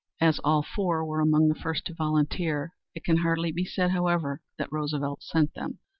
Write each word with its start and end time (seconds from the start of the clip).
As 0.19 0.39
all 0.39 0.63
four 0.63 1.05
were 1.05 1.19
among 1.19 1.47
the 1.47 1.53
first 1.53 1.85
to 1.85 1.93
volunteer 1.93 2.73
it 2.95 3.03
can 3.03 3.17
hardly 3.17 3.51
be 3.51 3.65
said, 3.65 3.91
however, 3.91 4.41
that 4.57 4.71
Roosevelt 4.71 5.21
sent 5.21 5.53
them. 5.53 5.77